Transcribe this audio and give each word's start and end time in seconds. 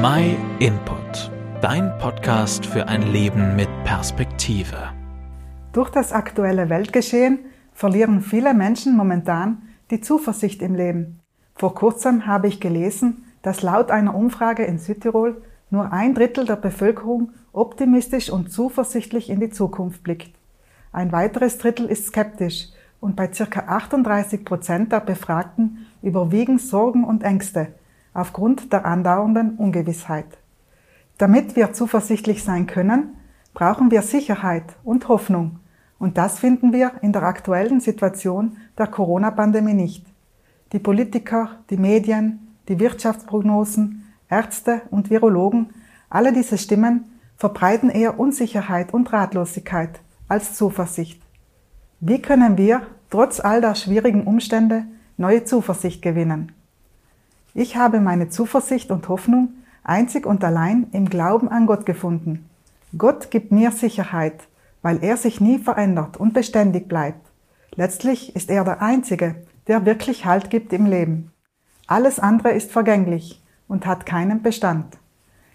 My 0.00 0.36
Input, 0.60 1.32
dein 1.60 1.98
Podcast 1.98 2.64
für 2.64 2.86
ein 2.86 3.10
Leben 3.10 3.56
mit 3.56 3.68
Perspektive. 3.82 4.76
Durch 5.72 5.90
das 5.90 6.12
aktuelle 6.12 6.70
Weltgeschehen 6.70 7.40
verlieren 7.72 8.20
viele 8.20 8.54
Menschen 8.54 8.96
momentan 8.96 9.62
die 9.90 10.00
Zuversicht 10.00 10.62
im 10.62 10.76
Leben. 10.76 11.18
Vor 11.56 11.74
kurzem 11.74 12.28
habe 12.28 12.46
ich 12.46 12.60
gelesen, 12.60 13.24
dass 13.42 13.62
laut 13.62 13.90
einer 13.90 14.14
Umfrage 14.14 14.62
in 14.62 14.78
Südtirol 14.78 15.42
nur 15.70 15.92
ein 15.92 16.14
Drittel 16.14 16.44
der 16.44 16.56
Bevölkerung 16.56 17.32
optimistisch 17.52 18.30
und 18.30 18.52
zuversichtlich 18.52 19.28
in 19.28 19.40
die 19.40 19.50
Zukunft 19.50 20.04
blickt. 20.04 20.30
Ein 20.92 21.10
weiteres 21.10 21.58
Drittel 21.58 21.86
ist 21.86 22.06
skeptisch 22.06 22.68
und 23.00 23.16
bei 23.16 23.26
ca. 23.26 23.60
38 23.66 24.44
Prozent 24.44 24.92
der 24.92 25.00
Befragten 25.00 25.88
überwiegen 26.02 26.60
Sorgen 26.60 27.02
und 27.02 27.24
Ängste 27.24 27.74
aufgrund 28.14 28.72
der 28.72 28.84
andauernden 28.84 29.56
Ungewissheit. 29.56 30.26
Damit 31.18 31.56
wir 31.56 31.72
zuversichtlich 31.72 32.44
sein 32.44 32.66
können, 32.66 33.16
brauchen 33.54 33.90
wir 33.90 34.02
Sicherheit 34.02 34.76
und 34.84 35.08
Hoffnung, 35.08 35.58
und 35.98 36.16
das 36.16 36.38
finden 36.38 36.72
wir 36.72 36.92
in 37.02 37.12
der 37.12 37.24
aktuellen 37.24 37.80
Situation 37.80 38.56
der 38.78 38.86
Corona-Pandemie 38.86 39.74
nicht. 39.74 40.06
Die 40.72 40.78
Politiker, 40.78 41.58
die 41.70 41.76
Medien, 41.76 42.54
die 42.68 42.78
Wirtschaftsprognosen, 42.78 44.04
Ärzte 44.28 44.82
und 44.90 45.10
Virologen, 45.10 45.70
alle 46.08 46.32
diese 46.32 46.56
Stimmen 46.56 47.04
verbreiten 47.36 47.90
eher 47.90 48.20
Unsicherheit 48.20 48.92
und 48.94 49.12
Ratlosigkeit 49.12 50.00
als 50.28 50.54
Zuversicht. 50.54 51.20
Wie 52.00 52.22
können 52.22 52.58
wir, 52.58 52.82
trotz 53.10 53.40
all 53.40 53.60
der 53.60 53.74
schwierigen 53.74 54.24
Umstände, 54.24 54.84
neue 55.16 55.44
Zuversicht 55.44 56.02
gewinnen? 56.02 56.52
Ich 57.58 57.76
habe 57.76 57.98
meine 57.98 58.28
Zuversicht 58.28 58.92
und 58.92 59.08
Hoffnung 59.08 59.48
einzig 59.82 60.26
und 60.26 60.44
allein 60.44 60.86
im 60.92 61.10
Glauben 61.10 61.48
an 61.48 61.66
Gott 61.66 61.86
gefunden. 61.86 62.48
Gott 62.96 63.32
gibt 63.32 63.50
mir 63.50 63.72
Sicherheit, 63.72 64.46
weil 64.80 65.02
er 65.02 65.16
sich 65.16 65.40
nie 65.40 65.58
verändert 65.58 66.18
und 66.18 66.34
beständig 66.34 66.86
bleibt. 66.86 67.32
Letztlich 67.74 68.36
ist 68.36 68.48
er 68.48 68.62
der 68.62 68.80
Einzige, 68.80 69.34
der 69.66 69.84
wirklich 69.84 70.24
Halt 70.24 70.50
gibt 70.50 70.72
im 70.72 70.86
Leben. 70.86 71.32
Alles 71.88 72.20
andere 72.20 72.52
ist 72.52 72.70
vergänglich 72.70 73.42
und 73.66 73.86
hat 73.86 74.06
keinen 74.06 74.40
Bestand. 74.40 74.96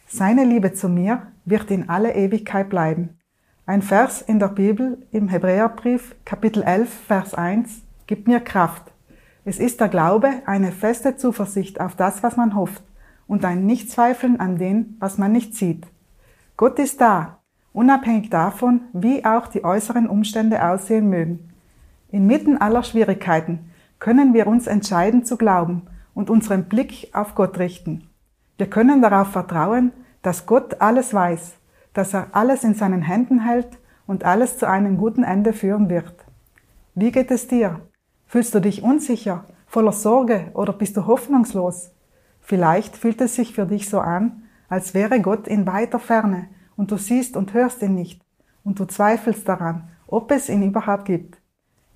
Seine 0.05 0.43
Liebe 0.43 0.73
zu 0.73 0.89
mir 0.89 1.27
wird 1.45 1.71
in 1.71 1.87
alle 1.87 2.15
Ewigkeit 2.15 2.67
bleiben. 2.67 3.17
Ein 3.65 3.81
Vers 3.81 4.21
in 4.21 4.39
der 4.39 4.49
Bibel 4.49 4.97
im 5.13 5.29
Hebräerbrief 5.29 6.15
Kapitel 6.25 6.63
11 6.63 6.89
Vers 7.07 7.33
1 7.33 7.81
gibt 8.07 8.27
mir 8.27 8.41
Kraft. 8.41 8.92
Es 9.45 9.59
ist 9.59 9.79
der 9.79 9.89
Glaube 9.89 10.29
eine 10.45 10.71
feste 10.71 11.15
Zuversicht 11.17 11.81
auf 11.81 11.95
das, 11.95 12.23
was 12.23 12.37
man 12.37 12.55
hofft 12.55 12.83
und 13.27 13.45
ein 13.45 13.65
Nichtzweifeln 13.65 14.39
an 14.39 14.57
dem, 14.57 14.95
was 14.99 15.17
man 15.17 15.31
nicht 15.31 15.55
sieht. 15.55 15.85
Gott 16.57 16.79
ist 16.79 17.01
da, 17.01 17.39
unabhängig 17.73 18.29
davon, 18.29 18.81
wie 18.93 19.25
auch 19.25 19.47
die 19.47 19.63
äußeren 19.63 20.07
Umstände 20.07 20.65
aussehen 20.65 21.09
mögen. 21.09 21.49
Inmitten 22.11 22.57
aller 22.57 22.83
Schwierigkeiten 22.83 23.71
können 23.99 24.33
wir 24.33 24.47
uns 24.47 24.67
entscheiden 24.67 25.25
zu 25.25 25.37
glauben 25.37 25.83
und 26.13 26.29
unseren 26.29 26.65
Blick 26.65 27.09
auf 27.13 27.35
Gott 27.35 27.57
richten. 27.59 28.09
Wir 28.57 28.69
können 28.69 29.01
darauf 29.01 29.29
vertrauen, 29.29 29.91
dass 30.21 30.45
Gott 30.45 30.79
alles 30.79 31.13
weiß 31.13 31.53
dass 31.93 32.13
er 32.13 32.27
alles 32.31 32.63
in 32.63 32.73
seinen 32.73 33.01
Händen 33.01 33.39
hält 33.39 33.79
und 34.07 34.25
alles 34.25 34.57
zu 34.57 34.67
einem 34.67 34.97
guten 34.97 35.23
Ende 35.23 35.53
führen 35.53 35.89
wird. 35.89 36.13
Wie 36.95 37.11
geht 37.11 37.31
es 37.31 37.47
dir? 37.47 37.81
Fühlst 38.33 38.55
du 38.55 38.61
dich 38.61 38.81
unsicher, 38.81 39.45
voller 39.67 39.91
Sorge 39.91 40.49
oder 40.55 40.73
bist 40.73 40.97
du 40.97 41.05
hoffnungslos? 41.05 41.91
Vielleicht 42.39 42.97
fühlt 42.97 43.21
es 43.21 43.35
sich 43.35 43.53
für 43.53 43.67
dich 43.67 43.87
so 43.87 43.99
an, 43.99 44.45
als 44.69 44.95
wäre 44.95 45.21
Gott 45.21 45.47
in 45.47 45.67
weiter 45.67 45.99
Ferne 45.99 46.47
und 46.75 46.89
du 46.89 46.97
siehst 46.97 47.37
und 47.37 47.53
hörst 47.53 47.83
ihn 47.83 47.93
nicht 47.93 48.23
und 48.63 48.79
du 48.79 48.85
zweifelst 48.85 49.47
daran, 49.47 49.87
ob 50.07 50.31
es 50.31 50.49
ihn 50.49 50.63
überhaupt 50.63 51.05
gibt. 51.05 51.37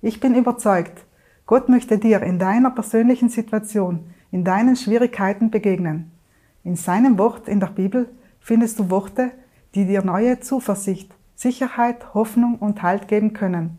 Ich 0.00 0.20
bin 0.20 0.36
überzeugt, 0.36 1.04
Gott 1.44 1.68
möchte 1.68 1.98
dir 1.98 2.22
in 2.22 2.38
deiner 2.38 2.70
persönlichen 2.70 3.30
Situation, 3.30 4.08
in 4.30 4.44
deinen 4.44 4.76
Schwierigkeiten 4.76 5.50
begegnen. 5.50 6.12
In 6.62 6.76
seinem 6.76 7.18
Wort 7.18 7.48
in 7.48 7.58
der 7.58 7.66
Bibel 7.66 8.08
findest 8.38 8.78
du 8.78 8.90
Worte, 8.90 9.32
die 9.74 9.86
dir 9.86 10.04
neue 10.04 10.38
Zuversicht, 10.38 11.12
Sicherheit, 11.34 12.14
Hoffnung 12.14 12.60
und 12.60 12.84
Halt 12.84 13.08
geben 13.08 13.32
können. 13.32 13.78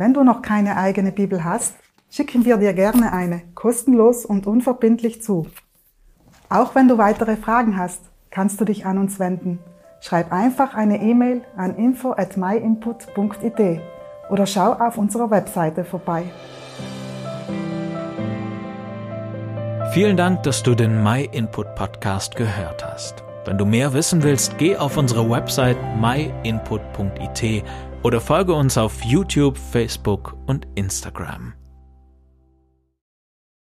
Wenn 0.00 0.14
du 0.14 0.24
noch 0.24 0.40
keine 0.40 0.78
eigene 0.78 1.12
Bibel 1.12 1.44
hast, 1.44 1.74
schicken 2.10 2.44
wir 2.44 2.58
dir 2.58 2.74
gerne 2.74 3.12
eine, 3.12 3.42
kostenlos 3.54 4.26
und 4.26 4.46
unverbindlich 4.46 5.22
zu. 5.22 5.46
Auch 6.48 6.74
wenn 6.74 6.88
du 6.88 6.98
weitere 6.98 7.36
Fragen 7.36 7.78
hast, 7.78 8.02
kannst 8.30 8.60
du 8.60 8.64
dich 8.64 8.84
an 8.84 8.98
uns 8.98 9.18
wenden. 9.18 9.60
Schreib 10.00 10.32
einfach 10.32 10.74
eine 10.74 11.00
E-Mail 11.00 11.42
an 11.56 11.76
info 11.76 12.12
at 12.12 12.36
myinput.it 12.36 13.80
oder 14.30 14.46
schau 14.46 14.72
auf 14.72 14.98
unserer 14.98 15.30
Webseite 15.30 15.84
vorbei. 15.84 16.24
Vielen 19.92 20.16
Dank, 20.16 20.44
dass 20.44 20.62
du 20.62 20.74
den 20.74 21.02
MyInput 21.02 21.74
Podcast 21.74 22.36
gehört 22.36 22.84
hast. 22.84 23.24
Wenn 23.44 23.58
du 23.58 23.64
mehr 23.64 23.92
wissen 23.92 24.22
willst, 24.22 24.56
geh 24.58 24.76
auf 24.76 24.96
unsere 24.96 25.28
Website 25.28 25.78
myinput.it 26.00 27.64
oder 28.02 28.20
folge 28.20 28.54
uns 28.54 28.78
auf 28.78 29.02
YouTube, 29.02 29.58
Facebook 29.58 30.36
und 30.46 30.66
Instagram. 30.74 31.54